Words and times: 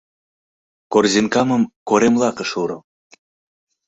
Корзинкамым 0.91 1.63
корем 1.89 2.15
лакыш 2.21 2.51
уро. 2.61 2.79